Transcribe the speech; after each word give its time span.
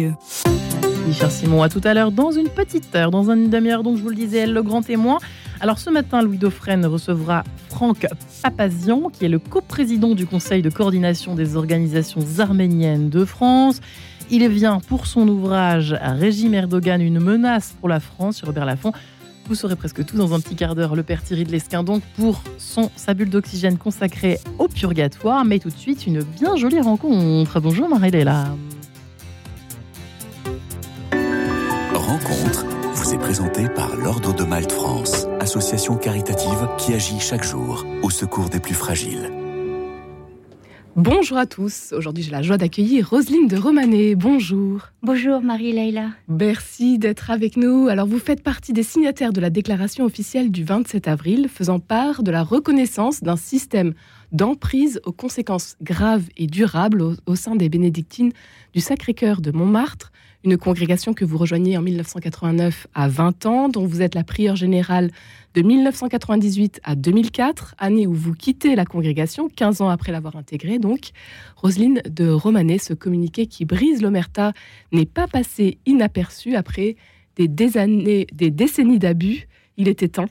Cher 0.00 1.32
Simon, 1.32 1.64
à 1.64 1.68
tout 1.68 1.80
à 1.82 1.92
l'heure 1.92 2.12
dans 2.12 2.30
une 2.30 2.48
petite 2.48 2.94
heure, 2.94 3.10
dans 3.10 3.32
une 3.32 3.50
demi-heure, 3.50 3.82
donc 3.82 3.96
je 3.96 4.02
vous 4.04 4.10
le 4.10 4.14
disais, 4.14 4.46
le 4.46 4.62
grand 4.62 4.80
témoin. 4.80 5.18
Alors 5.58 5.80
ce 5.80 5.90
matin, 5.90 6.22
Louis 6.22 6.38
Dauphren 6.38 6.86
recevra 6.86 7.42
Franck 7.68 8.06
Papazian, 8.40 9.10
qui 9.12 9.24
est 9.24 9.28
le 9.28 9.40
coprésident 9.40 10.14
du 10.14 10.24
Conseil 10.24 10.62
de 10.62 10.70
coordination 10.70 11.34
des 11.34 11.56
organisations 11.56 12.20
arméniennes 12.38 13.10
de 13.10 13.24
France. 13.24 13.80
Il 14.30 14.48
vient 14.48 14.78
pour 14.78 15.08
son 15.08 15.26
ouvrage 15.26 15.96
Régime 16.00 16.54
Erdogan, 16.54 17.02
une 17.02 17.18
menace 17.18 17.74
pour 17.80 17.88
la 17.88 17.98
France 17.98 18.36
sur 18.36 18.46
Robert 18.46 18.66
Laffont. 18.66 18.92
Vous 19.48 19.56
saurez 19.56 19.74
presque 19.74 20.06
tout 20.06 20.16
dans 20.16 20.32
un 20.32 20.38
petit 20.38 20.54
quart 20.54 20.76
d'heure. 20.76 20.94
Le 20.94 21.02
père 21.02 21.24
Thierry 21.24 21.42
de 21.42 21.50
Lesquin, 21.50 21.82
donc, 21.82 22.04
pour 22.16 22.44
son, 22.58 22.88
sa 22.94 23.14
bulle 23.14 23.30
d'oxygène 23.30 23.78
consacrée 23.78 24.38
au 24.60 24.68
purgatoire. 24.68 25.44
Mais 25.44 25.58
tout 25.58 25.70
de 25.70 25.76
suite, 25.76 26.06
une 26.06 26.22
bien 26.22 26.54
jolie 26.54 26.80
rencontre. 26.80 27.58
Bonjour 27.58 27.88
Marie-Léla. 27.88 28.54
Par 33.76 33.94
l'Ordre 33.94 34.34
de 34.34 34.42
Malte 34.42 34.72
France, 34.72 35.28
association 35.38 35.96
caritative 35.96 36.68
qui 36.76 36.92
agit 36.92 37.20
chaque 37.20 37.44
jour 37.44 37.86
au 38.02 38.10
secours 38.10 38.48
des 38.48 38.58
plus 38.58 38.74
fragiles. 38.74 39.30
Bonjour 40.96 41.38
à 41.38 41.46
tous. 41.46 41.94
Aujourd'hui, 41.96 42.24
j'ai 42.24 42.32
la 42.32 42.42
joie 42.42 42.56
d'accueillir 42.56 43.08
Roselyne 43.08 43.46
de 43.46 43.56
Romanet. 43.56 44.16
Bonjour. 44.16 44.88
Bonjour 45.04 45.40
Marie-Leila. 45.40 46.10
Merci 46.26 46.98
d'être 46.98 47.30
avec 47.30 47.56
nous. 47.56 47.86
Alors, 47.86 48.08
vous 48.08 48.18
faites 48.18 48.42
partie 48.42 48.72
des 48.72 48.82
signataires 48.82 49.32
de 49.32 49.40
la 49.40 49.50
déclaration 49.50 50.04
officielle 50.04 50.50
du 50.50 50.64
27 50.64 51.06
avril 51.06 51.48
faisant 51.48 51.78
part 51.78 52.24
de 52.24 52.32
la 52.32 52.42
reconnaissance 52.42 53.22
d'un 53.22 53.36
système 53.36 53.94
d'emprise 54.32 55.00
aux 55.04 55.12
conséquences 55.12 55.76
graves 55.80 56.24
et 56.36 56.48
durables 56.48 57.02
au, 57.02 57.14
au 57.26 57.36
sein 57.36 57.54
des 57.54 57.68
bénédictines 57.68 58.32
du 58.74 58.80
Sacré-Cœur 58.80 59.40
de 59.40 59.52
Montmartre, 59.52 60.10
une 60.48 60.56
congrégation 60.56 61.12
que 61.12 61.26
vous 61.26 61.36
rejoignez 61.36 61.76
en 61.76 61.82
1989 61.82 62.86
à 62.94 63.06
20 63.06 63.44
ans, 63.44 63.68
dont 63.68 63.84
vous 63.84 64.00
êtes 64.00 64.14
la 64.14 64.24
prieure 64.24 64.56
générale 64.56 65.10
de 65.52 65.60
1998 65.60 66.80
à 66.84 66.94
2004, 66.94 67.74
année 67.76 68.06
où 68.06 68.14
vous 68.14 68.32
quittez 68.32 68.74
la 68.74 68.86
congrégation, 68.86 69.50
15 69.50 69.82
ans 69.82 69.90
après 69.90 70.10
l'avoir 70.10 70.36
intégrée 70.36 70.78
donc. 70.78 71.10
Roselyne 71.56 72.00
de 72.08 72.30
Romanet, 72.30 72.78
ce 72.78 72.94
communiqué 72.94 73.46
qui 73.46 73.66
brise 73.66 74.00
l'omerta 74.00 74.54
n'est 74.90 75.04
pas 75.04 75.26
passé 75.26 75.76
inaperçu 75.84 76.56
après 76.56 76.96
des, 77.36 77.46
des, 77.46 77.76
années, 77.76 78.26
des 78.32 78.50
décennies 78.50 78.98
d'abus. 78.98 79.48
Il 79.76 79.86
était 79.86 80.08
temps. 80.08 80.30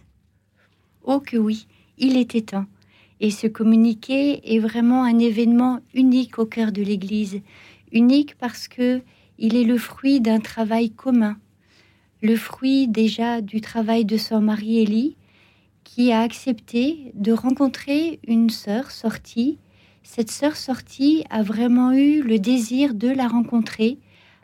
Oh 1.04 1.20
que 1.20 1.38
oui, 1.38 1.68
il 2.00 2.18
était 2.18 2.42
temps. 2.42 2.66
Et 3.20 3.30
ce 3.30 3.46
communiqué 3.46 4.56
est 4.56 4.60
vraiment 4.60 5.04
un 5.04 5.20
événement 5.20 5.80
unique 5.94 6.40
au 6.40 6.48
cœur 6.48 6.72
de 6.72 6.82
l'Église. 6.82 7.42
Unique 7.92 8.36
parce 8.40 8.68
que 8.68 9.04
il 9.40 9.56
est 9.56 9.64
le 9.64 9.78
fruit 9.78 10.20
d'un 10.20 10.40
travail 10.40 10.90
commun, 10.90 11.38
le 12.22 12.36
fruit 12.36 12.88
déjà 12.88 13.42
du 13.42 13.62
travail 13.62 14.06
de 14.06 14.18
sœur 14.18 14.42
Marie-Élie, 14.42 15.16
qui 15.84 16.12
a 16.12 16.22
accepté 16.22 17.12
de 17.14 17.32
rencontrer 17.32 18.20
une 18.28 18.50
sœur 18.50 18.92
sortie. 18.92 19.58
Cette 20.04 20.32
sœur 20.32 20.56
sortie 20.56 21.24
a 21.30 21.44
vraiment 21.44 21.92
eu 21.92 22.22
le 22.22 22.40
désir 22.40 22.94
de 22.94 23.10
la 23.10 23.28
rencontrer 23.28 23.98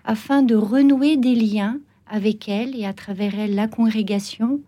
afin 0.06 0.44
de 0.44 0.56
renouer 0.56 1.18
des 1.18 1.36
liens 1.36 1.80
avec 2.08 2.48
elle 2.48 2.76
et 2.76 2.86
à 2.86 2.94
travers 2.94 3.38
elle 3.38 3.56
la 3.56 3.68
congrégation, 3.68 4.62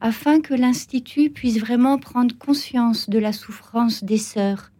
afin 0.00 0.40
que 0.40 0.54
l'Institut 0.54 1.30
puisse 1.30 1.58
vraiment 1.58 1.98
prendre 1.98 2.36
conscience 2.36 3.08
de 3.08 3.18
la 3.18 3.32
souffrance 3.32 4.02
des 4.02 4.18
sœurs. 4.18 4.72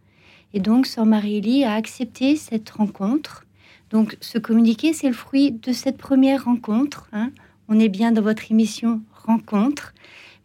Et 0.53 0.59
donc, 0.59 0.85
Sœur 0.87 1.05
Marie-Élie 1.05 1.63
a 1.63 1.75
accepté 1.75 2.35
cette 2.35 2.69
rencontre 2.71 3.45
donc 3.91 4.17
ce 4.21 4.37
communiqué, 4.37 4.93
c'est 4.93 5.07
le 5.07 5.13
fruit 5.13 5.51
de 5.51 5.73
cette 5.73 5.97
première 5.97 6.45
rencontre. 6.45 7.07
Hein. 7.11 7.31
On 7.67 7.79
est 7.79 7.89
bien 7.89 8.11
dans 8.11 8.21
votre 8.21 8.51
émission 8.51 9.01
Rencontre, 9.13 9.93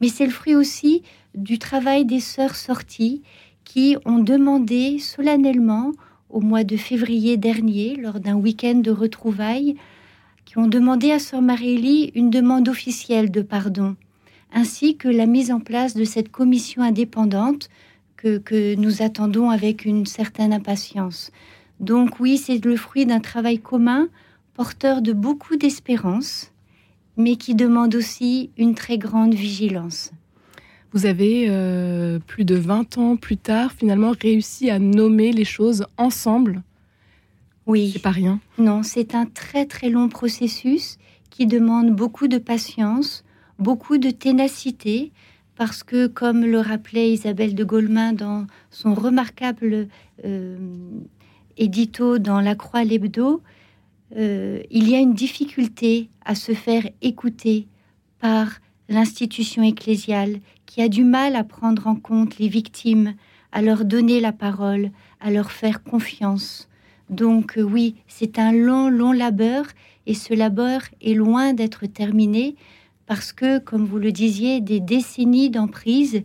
mais 0.00 0.08
c'est 0.08 0.26
le 0.26 0.32
fruit 0.32 0.54
aussi 0.54 1.02
du 1.34 1.58
travail 1.58 2.04
des 2.04 2.20
sœurs 2.20 2.56
sorties 2.56 3.22
qui 3.64 3.96
ont 4.04 4.18
demandé 4.18 4.98
solennellement 4.98 5.92
au 6.28 6.40
mois 6.40 6.64
de 6.64 6.76
février 6.76 7.36
dernier, 7.36 7.96
lors 7.96 8.20
d'un 8.20 8.34
week-end 8.34 8.74
de 8.74 8.90
retrouvailles, 8.90 9.76
qui 10.44 10.58
ont 10.58 10.66
demandé 10.66 11.10
à 11.12 11.18
Sœur 11.18 11.40
Marie-Élie 11.40 12.12
une 12.14 12.30
demande 12.30 12.68
officielle 12.68 13.30
de 13.30 13.42
pardon, 13.42 13.96
ainsi 14.52 14.96
que 14.96 15.08
la 15.08 15.26
mise 15.26 15.50
en 15.50 15.60
place 15.60 15.94
de 15.94 16.04
cette 16.04 16.30
commission 16.30 16.82
indépendante 16.82 17.68
que 18.16 18.74
nous 18.74 19.02
attendons 19.02 19.50
avec 19.50 19.84
une 19.84 20.04
certaine 20.04 20.52
impatience. 20.52 21.30
Donc 21.80 22.20
oui, 22.20 22.38
c'est 22.38 22.64
le 22.64 22.76
fruit 22.76 23.06
d'un 23.06 23.20
travail 23.20 23.58
commun, 23.58 24.08
porteur 24.54 25.02
de 25.02 25.12
beaucoup 25.12 25.56
d'espérance, 25.56 26.52
mais 27.16 27.36
qui 27.36 27.54
demande 27.54 27.94
aussi 27.94 28.50
une 28.56 28.74
très 28.74 28.98
grande 28.98 29.34
vigilance. 29.34 30.12
Vous 30.92 31.04
avez, 31.04 31.46
euh, 31.48 32.18
plus 32.18 32.44
de 32.44 32.54
20 32.54 32.96
ans 32.98 33.16
plus 33.16 33.36
tard, 33.36 33.72
finalement 33.72 34.12
réussi 34.18 34.70
à 34.70 34.78
nommer 34.78 35.32
les 35.32 35.44
choses 35.44 35.86
ensemble. 35.98 36.62
Oui. 37.66 37.90
C'est 37.92 38.02
pas 38.02 38.10
rien. 38.10 38.40
Non, 38.58 38.82
c'est 38.82 39.14
un 39.14 39.26
très 39.26 39.66
très 39.66 39.90
long 39.90 40.08
processus 40.08 40.98
qui 41.30 41.46
demande 41.46 41.90
beaucoup 41.90 42.28
de 42.28 42.38
patience, 42.38 43.24
beaucoup 43.58 43.98
de 43.98 44.10
ténacité, 44.10 45.12
parce 45.56 45.82
que, 45.82 46.06
comme 46.06 46.44
le 46.44 46.60
rappelait 46.60 47.12
Isabelle 47.12 47.54
de 47.54 47.64
Golemin 47.64 48.12
dans 48.12 48.46
son 48.70 48.94
remarquable 48.94 49.88
euh, 50.24 50.56
édito 51.56 52.18
dans 52.18 52.40
La 52.40 52.54
Croix 52.54 52.84
l'Hebdo, 52.84 53.42
euh, 54.16 54.62
il 54.70 54.88
y 54.88 54.94
a 54.94 55.00
une 55.00 55.14
difficulté 55.14 56.08
à 56.24 56.34
se 56.34 56.52
faire 56.52 56.88
écouter 57.02 57.66
par 58.20 58.48
l'institution 58.88 59.62
ecclésiale 59.62 60.40
qui 60.64 60.80
a 60.80 60.88
du 60.88 61.04
mal 61.04 61.34
à 61.36 61.44
prendre 61.44 61.86
en 61.86 61.96
compte 61.96 62.38
les 62.38 62.48
victimes, 62.48 63.14
à 63.52 63.62
leur 63.62 63.84
donner 63.84 64.20
la 64.20 64.32
parole, 64.32 64.90
à 65.20 65.30
leur 65.30 65.50
faire 65.50 65.82
confiance. 65.82 66.68
Donc 67.10 67.58
euh, 67.58 67.62
oui, 67.62 67.96
c'est 68.06 68.38
un 68.38 68.52
long, 68.52 68.88
long 68.88 69.12
labeur 69.12 69.64
et 70.06 70.14
ce 70.14 70.34
labeur 70.34 70.82
est 71.00 71.14
loin 71.14 71.52
d'être 71.52 71.86
terminé 71.86 72.56
parce 73.06 73.32
que, 73.32 73.58
comme 73.58 73.84
vous 73.84 73.98
le 73.98 74.12
disiez, 74.12 74.60
des 74.60 74.80
décennies 74.80 75.50
d'emprise 75.50 76.22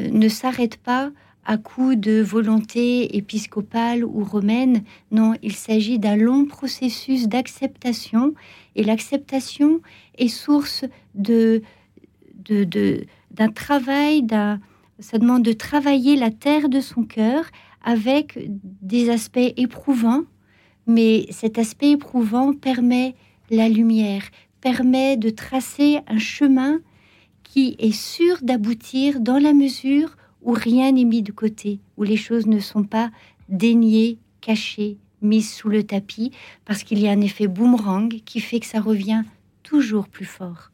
euh, 0.00 0.08
ne 0.10 0.28
s'arrêtent 0.28 0.76
pas 0.76 1.10
à 1.44 1.56
coup 1.56 1.94
de 1.94 2.22
volonté 2.22 3.16
épiscopale 3.16 4.04
ou 4.04 4.24
romaine. 4.24 4.82
Non, 5.10 5.34
il 5.42 5.54
s'agit 5.54 5.98
d'un 5.98 6.16
long 6.16 6.46
processus 6.46 7.28
d'acceptation 7.28 8.34
et 8.76 8.84
l'acceptation 8.84 9.80
est 10.18 10.28
source 10.28 10.84
de, 11.14 11.62
d'un 12.44 13.48
travail, 13.48 14.22
d'un, 14.22 14.60
ça 14.98 15.18
demande 15.18 15.42
de 15.42 15.52
travailler 15.52 16.16
la 16.16 16.30
terre 16.30 16.68
de 16.68 16.80
son 16.80 17.04
cœur 17.04 17.44
avec 17.84 18.38
des 18.80 19.10
aspects 19.10 19.52
éprouvants, 19.56 20.22
mais 20.86 21.26
cet 21.30 21.58
aspect 21.58 21.90
éprouvant 21.90 22.52
permet 22.52 23.14
la 23.50 23.68
lumière, 23.68 24.22
permet 24.60 25.16
de 25.16 25.30
tracer 25.30 25.98
un 26.06 26.18
chemin 26.18 26.80
qui 27.42 27.76
est 27.78 27.92
sûr 27.92 28.38
d'aboutir 28.42 29.20
dans 29.20 29.38
la 29.38 29.52
mesure 29.52 30.16
où 30.42 30.52
rien 30.52 30.92
n'est 30.92 31.04
mis 31.04 31.22
de 31.22 31.32
côté, 31.32 31.80
où 31.96 32.02
les 32.02 32.16
choses 32.16 32.46
ne 32.46 32.60
sont 32.60 32.84
pas 32.84 33.10
déniées, 33.48 34.18
cachées, 34.40 34.98
mises 35.20 35.52
sous 35.52 35.68
le 35.68 35.84
tapis, 35.84 36.32
parce 36.64 36.82
qu'il 36.82 36.98
y 36.98 37.08
a 37.08 37.12
un 37.12 37.20
effet 37.20 37.46
boomerang 37.46 38.20
qui 38.24 38.40
fait 38.40 38.60
que 38.60 38.66
ça 38.66 38.80
revient 38.80 39.22
toujours 39.62 40.08
plus 40.08 40.24
fort. 40.24 40.70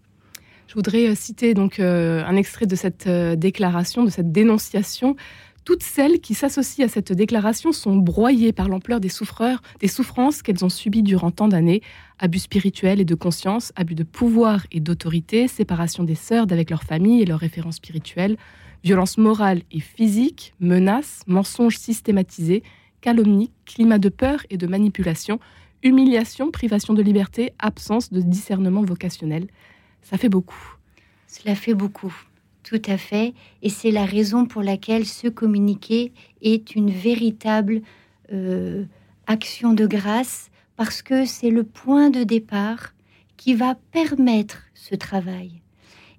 Je 0.68 0.74
voudrais 0.74 1.08
euh, 1.08 1.14
citer 1.14 1.54
donc 1.54 1.80
euh, 1.80 2.24
un 2.26 2.36
extrait 2.36 2.66
de 2.66 2.76
cette 2.76 3.06
euh, 3.06 3.36
déclaration, 3.36 4.04
de 4.04 4.10
cette 4.10 4.32
dénonciation. 4.32 5.16
Toutes 5.64 5.82
celles 5.82 6.20
qui 6.20 6.34
s'associent 6.34 6.86
à 6.86 6.88
cette 6.88 7.12
déclaration 7.12 7.72
sont 7.72 7.96
broyées 7.96 8.52
par 8.52 8.68
l'ampleur 8.68 9.00
des 9.00 9.08
souffreurs, 9.08 9.60
des 9.80 9.88
souffrances 9.88 10.42
qu'elles 10.42 10.64
ont 10.64 10.70
subies 10.70 11.02
durant 11.02 11.30
tant 11.30 11.48
d'années, 11.48 11.82
abus 12.18 12.40
spirituels 12.40 13.00
et 13.00 13.04
de 13.04 13.14
conscience, 13.14 13.72
abus 13.76 13.94
de 13.94 14.02
pouvoir 14.02 14.66
et 14.72 14.81
d'autorité, 14.81 15.46
séparation 15.48 16.04
des 16.04 16.14
sœurs 16.14 16.46
d'avec 16.46 16.70
leur 16.70 16.82
famille 16.82 17.22
et 17.22 17.26
leurs 17.26 17.40
références 17.40 17.76
spirituelles, 17.76 18.37
Violence 18.84 19.19
morale 19.19 19.62
et 19.72 19.80
physique, 19.80 20.54
menaces, 20.60 21.20
mensonges 21.26 21.78
systématisés, 21.78 22.62
calomnie, 23.00 23.50
climat 23.64 23.98
de 23.98 24.08
peur 24.08 24.44
et 24.50 24.56
de 24.56 24.66
manipulation, 24.66 25.40
humiliation, 25.82 26.50
privation 26.50 26.94
de 26.94 27.02
liberté, 27.02 27.52
absence 27.58 28.12
de 28.12 28.20
discernement 28.20 28.82
vocationnel. 28.82 29.48
Ça 30.02 30.16
fait 30.16 30.28
beaucoup. 30.28 30.76
Cela 31.26 31.54
fait 31.54 31.75
beaucoup, 31.75 32.14
tout 32.62 32.82
à 32.86 32.96
fait. 32.96 33.34
Et 33.62 33.69
c'est 33.69 33.90
la 33.90 34.04
raison 34.04 34.46
pour 34.46 34.62
laquelle 34.62 35.06
ce 35.06 35.28
communiqué 35.28 36.12
est 36.40 36.74
une 36.74 36.90
véritable 36.90 37.82
euh, 38.32 38.84
action 39.26 39.72
de 39.72 39.86
grâce, 39.86 40.50
parce 40.76 41.02
que 41.02 41.24
c'est 41.24 41.50
le 41.50 41.64
point 41.64 42.10
de 42.10 42.22
départ 42.22 42.94
qui 43.36 43.54
va 43.54 43.74
permettre 43.92 44.62
ce 44.74 44.94
travail. 44.94 45.60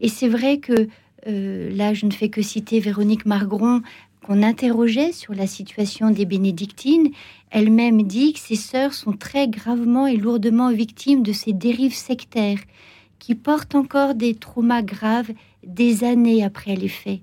Et 0.01 0.07
c'est 0.07 0.27
vrai 0.27 0.59
que 0.59 0.87
euh, 1.27 1.69
là, 1.75 1.93
je 1.93 2.05
ne 2.05 2.11
fais 2.11 2.29
que 2.29 2.41
citer 2.41 2.79
Véronique 2.79 3.25
Margron 3.25 3.81
qu'on 4.25 4.43
interrogeait 4.43 5.11
sur 5.11 5.33
la 5.33 5.47
situation 5.47 6.11
des 6.11 6.25
bénédictines, 6.25 7.09
elle-même 7.51 8.03
dit 8.03 8.33
que 8.33 8.39
ses 8.39 8.55
sœurs 8.55 8.93
sont 8.93 9.13
très 9.13 9.47
gravement 9.47 10.07
et 10.07 10.17
lourdement 10.17 10.71
victimes 10.71 11.23
de 11.23 11.33
ces 11.33 11.53
dérives 11.53 11.95
sectaires 11.95 12.59
qui 13.17 13.35
portent 13.35 13.75
encore 13.75 14.15
des 14.15 14.35
traumas 14.35 14.81
graves 14.81 15.31
des 15.65 16.03
années 16.03 16.43
après 16.43 16.75
les 16.75 16.87
faits. 16.87 17.21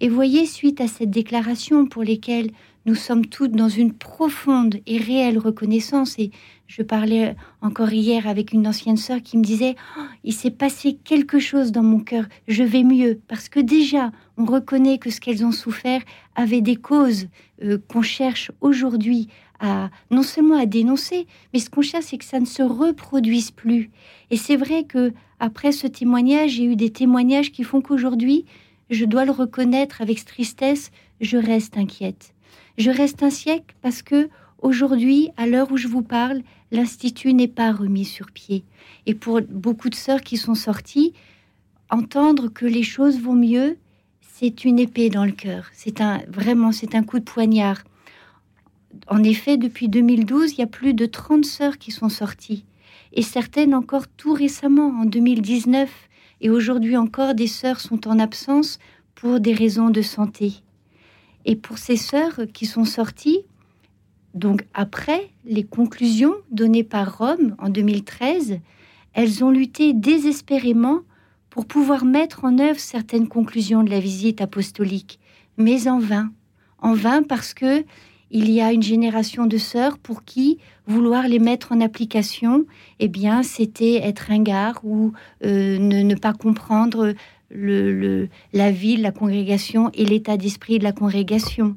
Et 0.00 0.08
voyez, 0.08 0.46
suite 0.46 0.80
à 0.80 0.88
cette 0.88 1.10
déclaration 1.10 1.86
pour 1.86 2.02
lesquelles 2.02 2.50
nous 2.84 2.94
sommes 2.94 3.26
toutes 3.26 3.52
dans 3.52 3.68
une 3.68 3.92
profonde 3.92 4.80
et 4.86 4.98
réelle 4.98 5.38
reconnaissance, 5.38 6.18
et 6.18 6.30
je 6.66 6.82
parlais 6.82 7.36
encore 7.60 7.92
hier 7.92 8.26
avec 8.26 8.52
une 8.52 8.66
ancienne 8.66 8.96
sœur 8.96 9.22
qui 9.22 9.36
me 9.36 9.44
disait 9.44 9.76
oh, 9.98 10.02
Il 10.24 10.32
s'est 10.32 10.50
passé 10.50 10.98
quelque 11.04 11.38
chose 11.38 11.70
dans 11.70 11.82
mon 11.82 12.00
cœur, 12.00 12.24
je 12.48 12.62
vais 12.62 12.82
mieux, 12.82 13.20
parce 13.28 13.48
que 13.48 13.60
déjà, 13.60 14.10
on 14.36 14.44
reconnaît 14.44 14.98
que 14.98 15.10
ce 15.10 15.20
qu'elles 15.20 15.44
ont 15.44 15.52
souffert 15.52 16.00
avait 16.34 16.60
des 16.60 16.76
causes 16.76 17.28
euh, 17.62 17.78
qu'on 17.88 18.02
cherche 18.02 18.50
aujourd'hui 18.60 19.28
à 19.60 19.90
non 20.10 20.22
seulement 20.22 20.58
à 20.58 20.66
dénoncer, 20.66 21.26
mais 21.52 21.60
ce 21.60 21.70
qu'on 21.70 21.82
cherche, 21.82 22.06
c'est 22.06 22.18
que 22.18 22.24
ça 22.24 22.40
ne 22.40 22.46
se 22.46 22.62
reproduise 22.62 23.52
plus. 23.52 23.90
Et 24.30 24.36
c'est 24.36 24.56
vrai 24.56 24.84
que 24.84 25.12
après 25.38 25.70
ce 25.70 25.86
témoignage, 25.86 26.52
j'ai 26.52 26.64
eu 26.64 26.74
des 26.74 26.90
témoignages 26.90 27.52
qui 27.52 27.62
font 27.62 27.80
qu'aujourd'hui, 27.80 28.44
je 28.90 29.04
dois 29.04 29.24
le 29.24 29.30
reconnaître 29.30 30.02
avec 30.02 30.24
tristesse, 30.24 30.90
je 31.20 31.36
reste 31.38 31.76
inquiète. 31.76 32.34
Je 32.78 32.90
reste 32.90 33.22
inquiète 33.22 33.64
parce 33.82 34.02
que 34.02 34.28
aujourd'hui, 34.60 35.30
à 35.36 35.46
l'heure 35.46 35.70
où 35.70 35.76
je 35.76 35.88
vous 35.88 36.02
parle, 36.02 36.42
l'institut 36.70 37.34
n'est 37.34 37.48
pas 37.48 37.72
remis 37.72 38.04
sur 38.04 38.30
pied. 38.30 38.64
Et 39.06 39.14
pour 39.14 39.40
beaucoup 39.42 39.90
de 39.90 39.94
sœurs 39.94 40.22
qui 40.22 40.36
sont 40.36 40.54
sorties, 40.54 41.12
entendre 41.90 42.48
que 42.48 42.66
les 42.66 42.82
choses 42.82 43.20
vont 43.20 43.34
mieux, 43.34 43.76
c'est 44.20 44.64
une 44.64 44.78
épée 44.78 45.10
dans 45.10 45.24
le 45.24 45.32
cœur. 45.32 45.66
C'est 45.72 46.00
un 46.00 46.20
vraiment, 46.28 46.72
c'est 46.72 46.94
un 46.94 47.02
coup 47.02 47.18
de 47.18 47.24
poignard 47.24 47.82
en 49.08 49.22
effet, 49.22 49.56
depuis 49.56 49.88
2012, 49.88 50.52
il 50.52 50.58
y 50.58 50.62
a 50.62 50.66
plus 50.66 50.94
de 50.94 51.06
30 51.06 51.44
sœurs 51.44 51.78
qui 51.78 51.90
sont 51.90 52.08
sorties. 52.08 52.64
Et 53.12 53.22
certaines 53.22 53.74
encore 53.74 54.06
tout 54.08 54.32
récemment, 54.32 54.88
en 54.88 55.04
2019. 55.04 55.90
Et 56.40 56.50
aujourd'hui 56.50 56.96
encore, 56.96 57.34
des 57.34 57.46
sœurs 57.46 57.80
sont 57.80 58.08
en 58.08 58.18
absence 58.18 58.78
pour 59.14 59.40
des 59.40 59.54
raisons 59.54 59.90
de 59.90 60.02
santé. 60.02 60.54
Et 61.44 61.56
pour 61.56 61.78
ces 61.78 61.96
sœurs 61.96 62.40
qui 62.52 62.66
sont 62.66 62.84
sorties, 62.84 63.40
donc 64.34 64.66
après 64.74 65.30
les 65.44 65.64
conclusions 65.64 66.34
données 66.50 66.84
par 66.84 67.18
Rome 67.18 67.54
en 67.58 67.68
2013, 67.68 68.60
elles 69.14 69.44
ont 69.44 69.50
lutté 69.50 69.92
désespérément 69.92 71.00
pour 71.50 71.66
pouvoir 71.66 72.04
mettre 72.04 72.44
en 72.44 72.58
œuvre 72.58 72.80
certaines 72.80 73.28
conclusions 73.28 73.82
de 73.82 73.90
la 73.90 74.00
visite 74.00 74.40
apostolique, 74.40 75.18
mais 75.58 75.86
en 75.88 75.98
vain. 75.98 76.32
En 76.78 76.94
vain 76.94 77.22
parce 77.22 77.52
que 77.52 77.84
il 78.32 78.50
y 78.50 78.62
a 78.62 78.72
une 78.72 78.82
génération 78.82 79.46
de 79.46 79.58
sœurs 79.58 79.98
pour 79.98 80.24
qui 80.24 80.58
vouloir 80.86 81.28
les 81.28 81.38
mettre 81.38 81.72
en 81.72 81.82
application, 81.82 82.64
eh 82.98 83.08
bien, 83.08 83.42
c'était 83.42 83.96
être 83.96 84.20
ringard 84.20 84.80
ou 84.84 85.12
euh, 85.44 85.78
ne, 85.78 86.14
pas 86.14 86.32
comprendre 86.32 87.12
la 87.54 88.70
vie 88.70 88.96
de 88.96 89.02
la 89.02 89.12
congrégation 89.12 89.90
et 89.94 90.04
l'état 90.04 90.36
d'esprit 90.36 90.78
de 90.78 90.84
la 90.84 90.92
congrégation. 90.92 91.76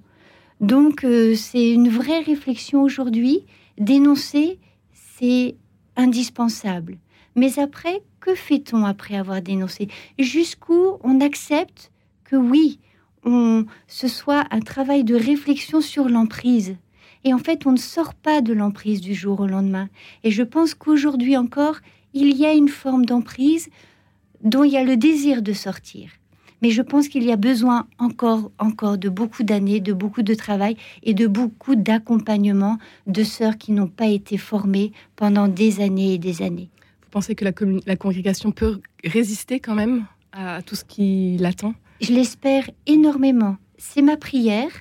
Donc, 0.61 1.03
euh, 1.03 1.35
c'est 1.35 1.71
une 1.71 1.89
vraie 1.89 2.21
réflexion 2.21 2.81
aujourd'hui. 2.81 3.45
Dénoncer, 3.77 4.59
c'est 4.93 5.55
indispensable. 5.97 6.97
Mais 7.35 7.59
après, 7.59 8.01
que 8.21 8.35
fait-on 8.35 8.85
après 8.85 9.15
avoir 9.15 9.41
dénoncé? 9.41 9.89
Jusqu'où 10.17 10.97
on 11.03 11.19
accepte 11.19 11.91
que 12.23 12.37
oui, 12.37 12.79
ce 13.87 14.07
soit 14.07 14.45
un 14.51 14.61
travail 14.61 15.03
de 15.03 15.15
réflexion 15.15 15.81
sur 15.81 16.07
l'emprise? 16.07 16.77
Et 17.25 17.33
en 17.33 17.39
fait, 17.39 17.65
on 17.65 17.71
ne 17.71 17.77
sort 17.77 18.13
pas 18.13 18.41
de 18.41 18.53
l'emprise 18.53 19.01
du 19.01 19.13
jour 19.13 19.41
au 19.41 19.47
lendemain. 19.47 19.89
Et 20.23 20.31
je 20.31 20.43
pense 20.43 20.75
qu'aujourd'hui 20.75 21.35
encore, 21.35 21.79
il 22.13 22.37
y 22.37 22.45
a 22.45 22.53
une 22.53 22.69
forme 22.69 23.05
d'emprise 23.05 23.69
dont 24.45 24.63
il 24.63 24.71
y 24.71 24.77
a 24.77 24.83
le 24.83 24.95
désir 24.95 25.41
de 25.41 25.51
sortir. 25.53 26.11
Mais 26.61 26.71
je 26.71 26.81
pense 26.81 27.09
qu'il 27.09 27.23
y 27.23 27.31
a 27.31 27.35
besoin 27.35 27.87
encore, 27.99 28.51
encore 28.59 28.97
de 28.97 29.09
beaucoup 29.09 29.43
d'années, 29.43 29.81
de 29.81 29.91
beaucoup 29.91 30.23
de 30.23 30.33
travail 30.33 30.77
et 31.03 31.13
de 31.13 31.27
beaucoup 31.27 31.75
d'accompagnement 31.75 32.77
de 33.07 33.23
sœurs 33.23 33.57
qui 33.57 33.73
n'ont 33.73 33.89
pas 33.89 34.07
été 34.07 34.37
formées 34.37 34.93
pendant 35.17 35.49
des 35.49 35.81
années 35.81 36.13
et 36.13 36.17
des 36.17 36.41
années. 36.41 36.69
Vous 37.03 37.09
pensez 37.11 37.35
que 37.35 37.43
la, 37.43 37.51
la 37.85 37.95
congrégation 37.97 38.51
peut 38.51 38.79
résister 39.03 39.59
quand 39.59 39.75
même 39.75 40.05
à 40.31 40.61
tout 40.61 40.75
ce 40.75 40.85
qui 40.85 41.37
l'attend? 41.37 41.73
Je 42.01 42.13
l'espère 42.13 42.69
énormément. 42.87 43.57
C'est 43.77 44.01
ma 44.01 44.15
prière. 44.15 44.71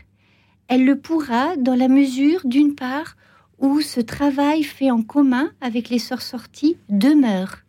Elle 0.69 0.84
le 0.84 0.96
pourra 0.96 1.56
dans 1.56 1.75
la 1.75 1.88
mesure, 1.88 2.40
d'une 2.44 2.75
part, 2.75 3.17
où 3.58 3.81
ce 3.81 4.00
travail 4.00 4.62
fait 4.62 4.90
en 4.90 5.02
commun 5.02 5.50
avec 5.60 5.90
les 5.90 5.99
sœurs 5.99 6.22
sorties 6.22 6.76
demeure. 6.88 7.63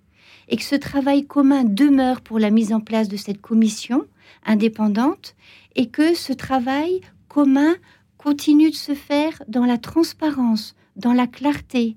Et 0.49 0.57
que 0.57 0.63
ce 0.63 0.75
travail 0.75 1.25
commun 1.25 1.63
demeure 1.63 2.21
pour 2.21 2.39
la 2.39 2.51
mise 2.51 2.73
en 2.73 2.79
place 2.79 3.09
de 3.09 3.17
cette 3.17 3.41
commission 3.41 4.05
indépendante 4.45 5.35
et 5.75 5.87
que 5.87 6.13
ce 6.13 6.33
travail 6.33 7.01
commun 7.27 7.75
continue 8.17 8.71
de 8.71 8.75
se 8.75 8.93
faire 8.93 9.41
dans 9.47 9.65
la 9.65 9.77
transparence, 9.77 10.75
dans 10.95 11.13
la 11.13 11.27
clarté. 11.27 11.95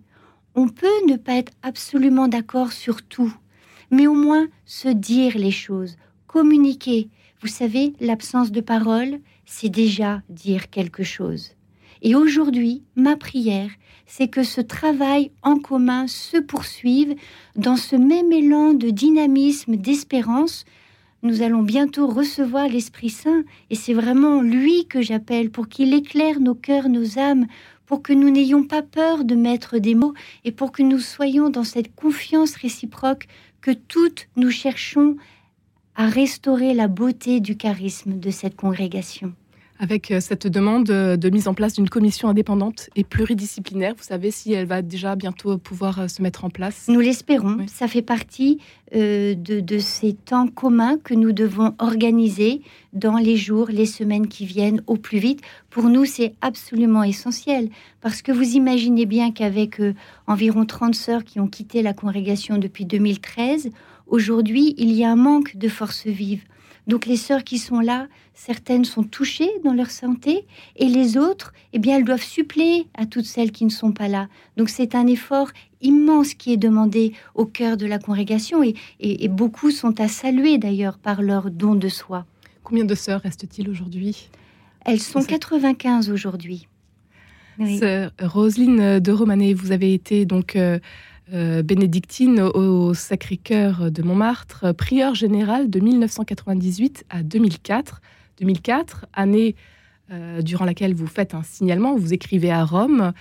On 0.55 0.69
peut 0.69 0.87
ne 1.07 1.17
pas 1.17 1.35
être 1.35 1.53
absolument 1.63 2.29
d'accord 2.29 2.73
sur 2.73 3.03
tout, 3.03 3.35
mais 3.91 4.07
au 4.07 4.15
moins 4.15 4.49
se 4.65 4.89
dire 4.89 5.39
les 5.39 5.51
choses, 5.51 5.97
communiquer, 6.27 7.09
vous 7.41 7.49
savez, 7.49 7.93
l'absence 8.01 8.51
de 8.51 8.61
parole, 8.61 9.21
c'est 9.47 9.69
déjà 9.69 10.23
dire 10.29 10.71
quelque 10.71 11.05
chose. 11.05 11.53
Et 12.03 12.15
aujourd'hui, 12.15 12.83
ma 12.97 13.17
prière, 13.17 13.71
c'est 14.07 14.29
que 14.29 14.43
ce 14.43 14.61
travail 14.61 15.31
en 15.43 15.59
commun 15.59 16.07
se 16.07 16.39
poursuive 16.39 17.15
dans 17.57 17.77
ce 17.77 17.97
même 17.97 18.33
élan 18.33 18.73
de 18.73 18.91
dynamisme, 18.91 19.77
d'espérance. 19.77 20.65
Nous 21.23 21.43
allons 21.43 21.63
bientôt 21.63 22.07
recevoir 22.07 22.69
l'Esprit 22.69 23.11
Saint 23.11 23.45
et 23.71 23.75
c'est 23.75 23.95
vraiment 23.95 24.41
lui 24.41 24.87
que 24.87 25.03
j'appelle 25.03 25.51
pour 25.51 25.69
qu'il 25.69 25.93
éclaire 25.93 26.41
nos 26.41 26.55
cœurs, 26.55 26.89
nos 26.89 27.19
âmes, 27.19 27.47
pour 27.87 28.03
que 28.03 28.13
nous 28.13 28.31
n'ayons 28.31 28.65
pas 28.65 28.83
peur 28.83 29.25
de 29.25 29.35
mettre 29.35 29.79
des 29.79 29.95
mots 29.95 30.15
et 30.45 30.53
pour 30.53 30.73
que 30.73 30.83
nous 30.83 30.99
soyons 30.99 31.51
dans 31.51 31.65
cette 31.65 31.95
confiance 31.95 32.55
réciproque 32.55 33.27
que 33.61 33.73
toutes 33.73 34.29
nous 34.37 34.51
cherchons 34.51 35.17
à 35.97 36.07
restaurer 36.07 36.75
la 36.75 36.87
beauté 36.87 37.41
du 37.41 37.57
charisme 37.57 38.21
de 38.21 38.31
cette 38.31 38.57
congrégation. 38.57 39.35
Avec 39.81 40.11
euh, 40.11 40.21
cette 40.21 40.49
demande 40.49 40.87
de 40.87 41.31
mise 41.31 41.47
en 41.47 41.55
place 41.55 41.75
d'une 41.75 41.89
commission 41.89 42.29
indépendante 42.29 42.91
et 42.97 43.05
pluridisciplinaire, 43.05 43.95
vous 43.97 44.03
savez 44.03 44.33
si 44.33 44.53
elle 44.53 44.67
va 44.67 44.83
déjà 44.83 45.15
bientôt 45.15 45.57
pouvoir 45.57 46.01
euh, 46.01 46.09
se 46.09 46.21
mettre 46.21 46.45
en 46.45 46.51
place 46.51 46.87
Nous 46.89 46.99
l'espérons. 46.99 47.59
Ça 47.69 47.87
fait 47.87 48.03
partie 48.03 48.59
euh, 48.95 49.35
de, 49.35 49.61
de, 49.61 49.79
ces 49.79 50.15
temps 50.15 50.49
communs 50.49 50.99
que 50.99 51.15
nous 51.15 51.31
devons 51.31 51.75
organiser 51.79 52.61
dans 52.93 53.19
les 53.19 53.37
jours, 53.37 53.69
les 53.69 53.87
semaines 53.87 54.27
qui 54.27 54.47
viennent 54.47 54.83
au 54.89 54.97
plus 54.97 55.19
vite. 55.19 55.43
Pour 55.71 55.85
nous, 55.85 56.05
c'est 56.05 56.35
absolument 56.41 57.05
essentiel 57.05 57.69
parce 58.01 58.21
que 58.21 58.33
vous 58.33 58.57
imaginez 58.57 59.07
bien 59.07 59.31
qu'avec 59.31 59.81
environ 60.27 60.65
30 60.65 60.95
sœurs 60.95 61.25
qui 61.25 61.39
ont 61.39 61.47
quitté 61.47 61.83
la 61.83 61.93
congrégation 61.93 62.59
depuis 62.59 62.85
2013, 62.85 63.71
Aujourd'hui, 64.09 64.75
il 64.79 64.93
y 64.93 65.05
a 65.05 65.11
un 65.11 65.17
manque 65.17 65.57
de 65.57 65.69
forces 65.69 66.07
vives. 66.07 66.45
Donc 66.89 67.05
les 67.05 67.19
sœurs 67.19 67.45
qui 67.45 67.59
sont 67.59 67.81
là, 67.81 68.09
certaines 68.33 68.87
sont 68.87 69.03
touchées 69.03 69.51
dans 69.63 69.75
leur 69.75 69.91
santé 69.91 70.47
et 70.77 70.87
les 70.87 71.19
autres, 71.19 71.53
eh 71.75 71.79
bien, 71.79 71.97
elles 71.97 72.05
doivent 72.05 72.23
suppléer 72.23 72.87
à 72.95 73.05
toutes 73.05 73.27
celles 73.27 73.53
qui 73.53 73.67
ne 73.67 73.71
sont 73.71 73.93
pas 73.93 74.09
là. 74.09 74.29
Donc 74.57 74.71
c'est 74.71 74.95
un 74.95 75.07
effort 75.07 75.51
immense 75.83 76.33
qui 76.33 76.55
est 76.55 76.57
demandé 76.57 77.13
au 77.35 77.45
cœur 77.45 77.77
de 77.77 77.87
la 77.87 77.99
congrégation 77.99 78.63
et, 78.63 79.29
beaucoup 79.29 79.71
sont 79.71 80.01
à 80.01 80.09
saluer 80.09 80.57
d'ailleurs 80.57 80.97
par 80.99 81.21
leur 81.21 81.51
don 81.51 81.75
de 81.75 81.89
soi. 81.89 82.25
Combien 82.65 82.85
de 82.85 82.95
sœurs 82.95 83.21
restent-ils 83.21 83.69
aujourd'hui? 83.69 84.31
Elles 84.85 85.01
sont 85.01 85.23
95 85.23 86.11
aujourd'hui. 86.11 86.67
Sœur 87.79 88.13
Roselyne 88.21 89.01
de 89.01 89.13
Romanet, 89.13 89.53
vous 89.53 89.73
avez 89.73 89.93
été 89.93 90.25
donc 90.25 90.55
euh, 90.55 90.79
euh, 91.35 91.63
bénédictine 91.63 92.41
au 92.41 92.95
Sacré-Cœur 92.95 93.91
de 93.91 94.03
Montmartre, 94.03 94.73
prieure 94.75 95.15
générale 95.15 95.69
de 95.69 95.79
1998 95.79 97.05
à 97.11 97.23
2004. 97.23 98.01
2004, 98.39 99.07
année 99.13 99.55
euh, 100.11 100.41
durant 100.41 100.65
laquelle 100.65 100.95
vous 100.95 101.07
faites 101.07 101.35
un 101.35 101.43
signalement, 101.43 101.97
vous 101.97 102.15
écrivez 102.15 102.51
à 102.51 102.65
Rome, 102.65 103.13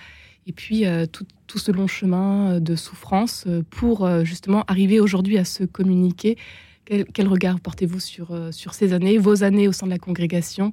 et 0.46 0.52
puis 0.52 0.86
euh, 0.86 1.04
tout, 1.04 1.26
ce 1.58 1.70
long 1.70 1.86
chemin 1.86 2.60
de 2.60 2.76
souffrance 2.76 3.46
pour 3.68 4.08
justement 4.24 4.64
arriver 4.68 5.00
aujourd'hui 5.00 5.36
à 5.36 5.44
se 5.44 5.64
communiquer. 5.64 6.36
Quel, 6.84 7.28
regard 7.28 7.60
portez-vous 7.60 8.00
sur, 8.00 8.38
sur 8.52 8.74
ces 8.74 8.92
années, 8.92 9.18
vos 9.18 9.42
années 9.42 9.66
au 9.68 9.72
sein 9.72 9.86
de 9.86 9.90
la 9.90 9.98
congrégation? 9.98 10.72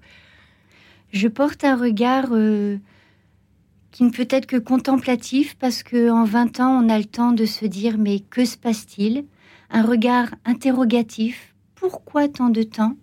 Je 1.11 1.27
porte 1.27 1.63
un 1.63 1.75
regard 1.75 2.29
qui 3.95 4.03
ne 4.03 4.09
peut 4.09 4.27
être 4.29 4.45
que 4.45 4.57
contemplatif 4.57 5.55
parce 5.57 5.81
que 5.81 6.09
en 6.09 6.25
20 6.25 6.59
ans, 6.59 6.83
on 6.83 6.89
a 6.89 6.97
le 6.97 7.05
temps 7.05 7.31
de 7.31 7.45
se 7.45 7.65
dire 7.65 7.97
mais 7.97 8.19
que 8.19 8.43
se 8.43 8.57
passe-t-il? 8.57 9.23
Un 9.69 9.83
regard 9.83 10.35
interrogatif. 10.43 11.55
Pourquoi 11.75 12.27
tant 12.27 12.49
de 12.49 12.63
temps? 12.63 12.97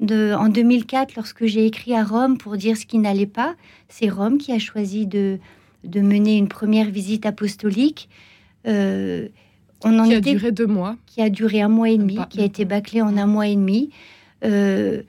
En 0.00 0.48
2004, 0.48 1.14
lorsque 1.14 1.44
j'ai 1.44 1.66
écrit 1.66 1.94
à 1.94 2.04
Rome 2.04 2.38
pour 2.38 2.56
dire 2.56 2.78
ce 2.78 2.86
qui 2.86 2.96
n'allait 2.96 3.26
pas, 3.26 3.54
c'est 3.90 4.08
Rome 4.08 4.38
qui 4.38 4.50
a 4.52 4.58
choisi 4.58 5.06
de, 5.06 5.38
de 5.84 6.00
mener 6.00 6.38
une 6.38 6.48
première 6.48 6.88
visite 6.88 7.26
apostolique. 7.26 8.08
Euh, 8.66 9.28
on 9.84 9.98
en 9.98 10.08
qui 10.08 10.14
a 10.14 10.20
duré 10.22 10.52
deux 10.52 10.66
mois. 10.66 10.96
Qui 11.04 11.20
a 11.20 11.28
duré 11.28 11.60
un 11.60 11.68
mois 11.68 11.90
et 11.90 11.98
demi, 11.98 12.18
qui 12.30 12.40
a 12.40 12.44
été 12.46 12.64
bâclé 12.64 13.02
en 13.02 13.18
un 13.18 13.26
mois 13.26 13.46
et 13.46 13.56
demi. 13.56 13.90
Euh, 14.42 15.02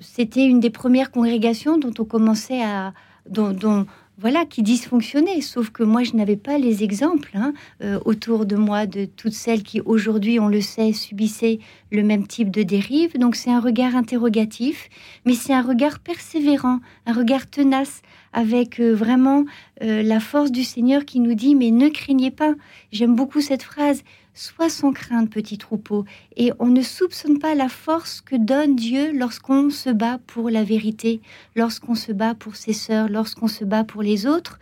c'était 0.00 0.46
une 0.46 0.60
des 0.60 0.70
premières 0.70 1.10
congrégations 1.10 1.76
dont 1.76 1.92
on 1.98 2.04
commençait 2.06 2.62
à, 2.62 2.94
dont, 3.28 3.86
voilà, 4.18 4.46
qui 4.46 4.62
dysfonctionnait. 4.62 5.40
Sauf 5.40 5.70
que 5.70 5.82
moi, 5.82 6.02
je 6.02 6.14
n'avais 6.14 6.36
pas 6.36 6.58
les 6.58 6.82
exemples 6.82 7.30
hein, 7.34 7.52
euh, 7.82 7.98
autour 8.04 8.46
de 8.46 8.56
moi 8.56 8.86
de 8.86 9.04
toutes 9.04 9.34
celles 9.34 9.62
qui, 9.62 9.80
aujourd'hui, 9.82 10.40
on 10.40 10.48
le 10.48 10.60
sait, 10.60 10.92
subissaient 10.92 11.58
le 11.92 12.02
même 12.02 12.26
type 12.26 12.50
de 12.50 12.62
dérive. 12.62 13.18
Donc, 13.18 13.36
c'est 13.36 13.50
un 13.50 13.60
regard 13.60 13.94
interrogatif, 13.94 14.88
mais 15.26 15.34
c'est 15.34 15.52
un 15.52 15.62
regard 15.62 15.98
persévérant, 15.98 16.80
un 17.04 17.12
regard 17.12 17.48
tenace, 17.48 18.00
avec 18.32 18.80
euh, 18.80 18.94
vraiment 18.94 19.44
euh, 19.82 20.02
la 20.02 20.20
force 20.20 20.50
du 20.50 20.64
Seigneur 20.64 21.04
qui 21.04 21.20
nous 21.20 21.34
dit, 21.34 21.54
mais 21.54 21.70
ne 21.70 21.88
craignez 21.88 22.30
pas. 22.30 22.54
J'aime 22.92 23.14
beaucoup 23.14 23.40
cette 23.40 23.62
phrase. 23.62 24.02
Sois 24.38 24.68
sans 24.68 24.92
crainte, 24.92 25.30
petit 25.30 25.56
troupeau. 25.56 26.04
Et 26.36 26.52
on 26.58 26.66
ne 26.66 26.82
soupçonne 26.82 27.38
pas 27.38 27.54
la 27.54 27.70
force 27.70 28.20
que 28.20 28.36
donne 28.36 28.76
Dieu 28.76 29.10
lorsqu'on 29.14 29.70
se 29.70 29.88
bat 29.88 30.18
pour 30.26 30.50
la 30.50 30.62
vérité, 30.62 31.22
lorsqu'on 31.54 31.94
se 31.94 32.12
bat 32.12 32.34
pour 32.34 32.54
ses 32.54 32.74
sœurs, 32.74 33.08
lorsqu'on 33.08 33.48
se 33.48 33.64
bat 33.64 33.82
pour 33.82 34.02
les 34.02 34.26
autres. 34.26 34.58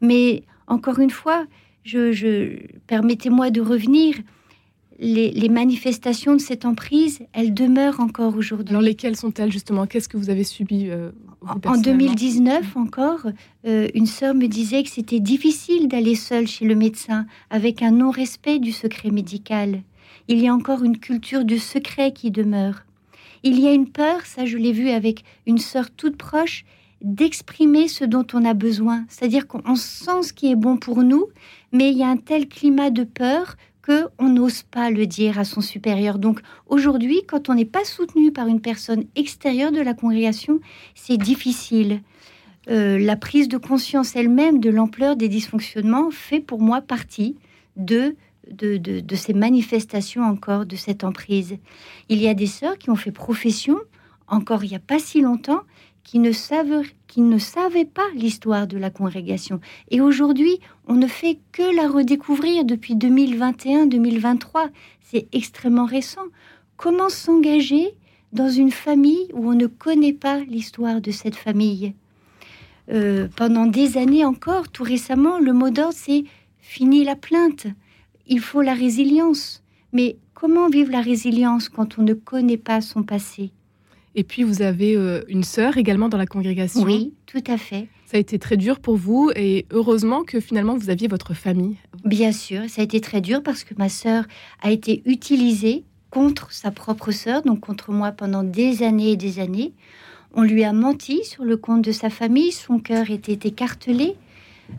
Mais 0.00 0.44
encore 0.68 1.00
une 1.00 1.10
fois, 1.10 1.44
je, 1.82 2.56
permettez-moi 2.86 3.50
de 3.50 3.60
revenir 3.60 4.14
les, 5.00 5.48
manifestations 5.48 6.34
de 6.34 6.40
cette 6.40 6.64
emprise, 6.64 7.18
elles 7.32 7.52
demeurent 7.52 7.98
encore 7.98 8.36
aujourd'hui. 8.36 8.70
Alors 8.70 8.80
lesquelles 8.80 9.16
sont-elles 9.16 9.50
justement? 9.50 9.88
Qu'est-ce 9.88 10.08
que 10.08 10.16
vous 10.16 10.30
avez 10.30 10.44
subi 10.44 10.88
euh, 10.88 11.10
En 11.48 11.76
2019 11.76 12.76
encore, 12.76 13.26
euh, 13.66 13.88
une 13.94 14.06
sœur 14.06 14.34
me 14.34 14.46
disait 14.46 14.82
que 14.82 14.90
c'était 14.90 15.20
difficile 15.20 15.86
d'aller 15.88 16.14
seule 16.14 16.46
chez 16.46 16.64
le 16.64 16.74
médecin 16.74 17.26
avec 17.50 17.82
un 17.82 17.92
non-respect 17.92 18.58
du 18.58 18.72
secret 18.72 19.10
médical. 19.10 19.82
Il 20.28 20.40
y 20.40 20.48
a 20.48 20.54
encore 20.54 20.82
une 20.82 20.98
culture 20.98 21.44
du 21.44 21.58
secret 21.58 22.12
qui 22.12 22.30
demeure. 22.30 22.84
Il 23.44 23.60
y 23.60 23.68
a 23.68 23.72
une 23.72 23.88
peur, 23.88 24.26
ça 24.26 24.44
je 24.44 24.56
l'ai 24.56 24.72
vu 24.72 24.90
avec 24.90 25.22
une 25.46 25.58
sœur 25.58 25.90
toute 25.90 26.16
proche, 26.16 26.64
d'exprimer 27.00 27.86
ce 27.86 28.04
dont 28.04 28.26
on 28.32 28.44
a 28.44 28.54
besoin. 28.54 29.04
C'est-à-dire 29.08 29.46
qu'on 29.46 29.76
sent 29.76 30.22
ce 30.22 30.32
qui 30.32 30.50
est 30.50 30.56
bon 30.56 30.76
pour 30.76 31.02
nous, 31.02 31.26
mais 31.70 31.90
il 31.92 31.98
y 31.98 32.02
a 32.02 32.08
un 32.08 32.16
tel 32.16 32.48
climat 32.48 32.90
de 32.90 33.04
peur 33.04 33.56
on 34.18 34.28
n'ose 34.28 34.62
pas 34.62 34.90
le 34.90 35.06
dire 35.06 35.38
à 35.38 35.44
son 35.44 35.60
supérieur. 35.60 36.18
Donc 36.18 36.40
aujourd'hui, 36.66 37.22
quand 37.26 37.48
on 37.48 37.54
n'est 37.54 37.64
pas 37.64 37.84
soutenu 37.84 38.32
par 38.32 38.46
une 38.46 38.60
personne 38.60 39.04
extérieure 39.14 39.72
de 39.72 39.80
la 39.80 39.94
congrégation, 39.94 40.60
c'est 40.94 41.16
difficile. 41.16 42.00
Euh, 42.68 42.98
la 42.98 43.16
prise 43.16 43.48
de 43.48 43.58
conscience 43.58 44.16
elle-même 44.16 44.58
de 44.58 44.70
l'ampleur 44.70 45.16
des 45.16 45.28
dysfonctionnements 45.28 46.10
fait 46.10 46.40
pour 46.40 46.60
moi 46.60 46.80
partie 46.80 47.36
de 47.76 48.16
de, 48.50 48.76
de, 48.76 49.16
ces 49.16 49.34
manifestations 49.34 50.22
encore 50.22 50.66
de 50.66 50.76
cette 50.76 51.02
emprise. 51.02 51.56
Il 52.08 52.18
y 52.18 52.28
a 52.28 52.34
des 52.34 52.46
sœurs 52.46 52.78
qui 52.78 52.90
ont 52.90 52.96
fait 52.96 53.10
profession, 53.10 53.76
encore 54.28 54.64
il 54.64 54.70
n'y 54.70 54.76
a 54.76 54.80
pas 54.80 54.98
si 54.98 55.20
longtemps, 55.20 55.62
qui 56.06 56.20
ne, 56.20 56.30
savent, 56.30 56.84
qui 57.08 57.20
ne 57.20 57.36
savaient 57.36 57.84
pas 57.84 58.06
l'histoire 58.14 58.68
de 58.68 58.78
la 58.78 58.90
congrégation. 58.90 59.60
Et 59.90 60.00
aujourd'hui, 60.00 60.60
on 60.86 60.94
ne 60.94 61.08
fait 61.08 61.40
que 61.50 61.74
la 61.74 61.88
redécouvrir 61.88 62.64
depuis 62.64 62.94
2021-2023. 62.94 64.70
C'est 65.00 65.26
extrêmement 65.32 65.84
récent. 65.84 66.26
Comment 66.76 67.08
s'engager 67.08 67.92
dans 68.32 68.48
une 68.48 68.70
famille 68.70 69.26
où 69.32 69.50
on 69.50 69.54
ne 69.54 69.66
connaît 69.66 70.12
pas 70.12 70.38
l'histoire 70.38 71.00
de 71.00 71.10
cette 71.10 71.34
famille? 71.34 71.94
Euh, 72.92 73.26
Pendant 73.34 73.66
des 73.66 73.98
années 73.98 74.24
encore, 74.24 74.68
tout 74.68 74.84
récemment, 74.84 75.40
le 75.40 75.52
mot 75.52 75.70
d'ordre, 75.70 75.94
c'est 75.96 76.22
fini 76.60 77.02
la 77.02 77.16
plainte. 77.16 77.66
Il 78.28 78.38
faut 78.38 78.62
la 78.62 78.74
résilience. 78.74 79.64
Mais 79.92 80.18
comment 80.34 80.68
vivre 80.68 80.92
la 80.92 81.00
résilience 81.00 81.68
quand 81.68 81.98
on 81.98 82.02
ne 82.02 82.14
connaît 82.14 82.58
pas 82.58 82.80
son 82.80 83.02
passé? 83.02 83.50
Et 84.18 84.24
puis, 84.24 84.42
vous 84.42 84.62
avez 84.62 84.96
euh, 84.96 85.20
une 85.28 85.44
sœur 85.44 85.76
également 85.76 86.08
dans 86.08 86.16
la 86.16 86.26
congrégation. 86.26 86.82
Oui, 86.82 87.12
tout 87.26 87.44
à 87.46 87.58
fait. 87.58 87.86
Ça 88.06 88.16
a 88.16 88.20
été 88.20 88.38
très 88.38 88.56
dur 88.56 88.80
pour 88.80 88.96
vous 88.96 89.30
et 89.36 89.66
heureusement 89.70 90.22
que 90.22 90.40
finalement 90.40 90.76
vous 90.76 90.90
aviez 90.90 91.06
votre 91.06 91.34
famille. 91.34 91.76
Bien 92.04 92.32
sûr, 92.32 92.62
ça 92.68 92.80
a 92.80 92.84
été 92.84 93.00
très 93.00 93.20
dur 93.20 93.42
parce 93.42 93.62
que 93.62 93.74
ma 93.76 93.88
sœur 93.88 94.24
a 94.62 94.70
été 94.70 95.02
utilisée 95.04 95.82
contre 96.10 96.52
sa 96.52 96.70
propre 96.70 97.10
sœur, 97.10 97.42
donc 97.42 97.60
contre 97.60 97.90
moi 97.90 98.12
pendant 98.12 98.42
des 98.42 98.84
années 98.84 99.10
et 99.10 99.16
des 99.16 99.38
années. 99.38 99.72
On 100.34 100.42
lui 100.42 100.64
a 100.64 100.72
menti 100.72 101.24
sur 101.24 101.44
le 101.44 101.56
compte 101.56 101.82
de 101.82 101.92
sa 101.92 102.08
famille, 102.08 102.52
son 102.52 102.78
cœur 102.78 103.10
était 103.10 103.48
écartelé. 103.48 104.14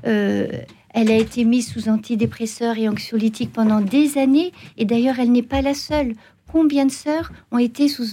Euh, 0.08 0.48
elle 0.92 1.12
a 1.12 1.18
été 1.18 1.44
mise 1.44 1.72
sous 1.72 1.90
antidépresseurs 1.90 2.78
et 2.78 2.88
anxiolytiques 2.88 3.52
pendant 3.52 3.82
des 3.82 4.18
années, 4.18 4.52
et 4.78 4.86
d'ailleurs 4.86 5.20
elle 5.20 5.32
n'est 5.32 5.44
pas 5.44 5.62
la 5.62 5.74
seule. 5.74 6.16
Combien 6.52 6.86
de 6.86 6.92
sœurs 6.92 7.32
ont 7.52 7.58
été 7.58 7.90
sous 7.90 8.06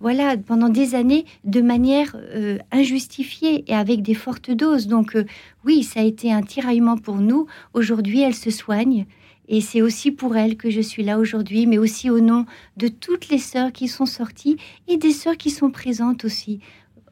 voilà, 0.00 0.36
pendant 0.36 0.68
des 0.68 0.94
années, 0.94 1.24
de 1.44 1.60
manière 1.60 2.16
euh, 2.16 2.58
injustifiée 2.70 3.64
et 3.66 3.74
avec 3.74 4.02
des 4.02 4.14
fortes 4.14 4.50
doses. 4.50 4.86
Donc 4.86 5.16
euh, 5.16 5.24
oui, 5.64 5.82
ça 5.82 6.00
a 6.00 6.04
été 6.04 6.32
un 6.32 6.42
tiraillement 6.42 6.96
pour 6.96 7.16
nous. 7.16 7.46
Aujourd'hui, 7.74 8.20
elle 8.20 8.34
se 8.34 8.50
soigne. 8.50 9.06
Et 9.48 9.60
c'est 9.60 9.80
aussi 9.80 10.10
pour 10.10 10.36
elle 10.36 10.56
que 10.56 10.70
je 10.70 10.80
suis 10.80 11.02
là 11.02 11.18
aujourd'hui, 11.18 11.66
mais 11.66 11.78
aussi 11.78 12.10
au 12.10 12.20
nom 12.20 12.44
de 12.76 12.88
toutes 12.88 13.30
les 13.30 13.38
sœurs 13.38 13.72
qui 13.72 13.88
sont 13.88 14.06
sorties 14.06 14.58
et 14.88 14.98
des 14.98 15.12
sœurs 15.12 15.38
qui 15.38 15.50
sont 15.50 15.70
présentes 15.70 16.24
aussi 16.24 16.60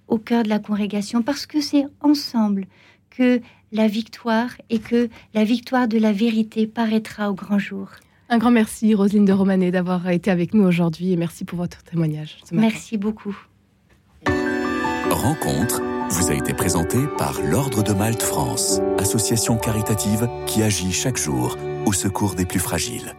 au 0.06 0.18
cœur 0.18 0.42
de 0.42 0.48
la 0.48 0.58
congrégation, 0.58 1.22
parce 1.22 1.46
que 1.46 1.60
c'est 1.60 1.86
ensemble 2.00 2.66
que 3.10 3.40
la 3.72 3.88
victoire 3.88 4.50
et 4.70 4.78
que 4.78 5.08
la 5.34 5.44
victoire 5.44 5.88
de 5.88 5.98
la 5.98 6.12
vérité 6.12 6.66
paraîtra 6.66 7.30
au 7.30 7.34
grand 7.34 7.58
jour. 7.58 7.88
Un 8.28 8.38
grand 8.38 8.50
merci, 8.50 8.94
Roselyne 8.94 9.24
de 9.24 9.32
Romanet, 9.32 9.70
d'avoir 9.70 10.08
été 10.08 10.30
avec 10.30 10.52
nous 10.52 10.64
aujourd'hui 10.64 11.12
et 11.12 11.16
merci 11.16 11.44
pour 11.44 11.58
votre 11.58 11.82
témoignage. 11.84 12.38
Merci 12.52 12.98
beaucoup. 12.98 13.36
Rencontre 15.10 15.80
vous 16.08 16.30
a 16.30 16.34
été 16.34 16.54
présentée 16.54 17.04
par 17.18 17.40
l'Ordre 17.42 17.82
de 17.82 17.92
Malte 17.92 18.22
France, 18.22 18.80
association 18.98 19.56
caritative 19.56 20.28
qui 20.46 20.62
agit 20.62 20.92
chaque 20.92 21.16
jour 21.16 21.56
au 21.84 21.92
secours 21.92 22.36
des 22.36 22.46
plus 22.46 22.60
fragiles. 22.60 23.16